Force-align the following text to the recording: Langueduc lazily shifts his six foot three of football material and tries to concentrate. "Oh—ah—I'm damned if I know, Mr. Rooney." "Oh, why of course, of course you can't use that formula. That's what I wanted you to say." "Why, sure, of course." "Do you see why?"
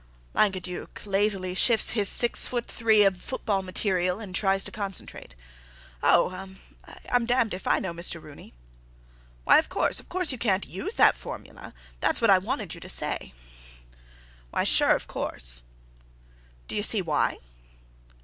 Langueduc 0.33 1.05
lazily 1.05 1.53
shifts 1.53 1.91
his 1.91 2.09
six 2.09 2.47
foot 2.47 2.67
three 2.67 3.03
of 3.03 3.21
football 3.21 3.61
material 3.61 4.19
and 4.19 4.33
tries 4.33 4.63
to 4.63 4.71
concentrate. 4.71 5.35
"Oh—ah—I'm 6.01 7.27
damned 7.27 7.53
if 7.53 7.67
I 7.67 7.77
know, 7.77 7.93
Mr. 7.93 8.19
Rooney." 8.19 8.55
"Oh, 8.55 9.13
why 9.43 9.59
of 9.59 9.69
course, 9.69 9.99
of 9.99 10.09
course 10.09 10.31
you 10.31 10.39
can't 10.39 10.65
use 10.65 10.95
that 10.95 11.15
formula. 11.15 11.75
That's 11.99 12.19
what 12.19 12.31
I 12.31 12.39
wanted 12.39 12.73
you 12.73 12.79
to 12.81 12.89
say." 12.89 13.35
"Why, 14.49 14.63
sure, 14.63 14.95
of 14.95 15.05
course." 15.05 15.61
"Do 16.67 16.75
you 16.75 16.81
see 16.81 17.03
why?" 17.03 17.37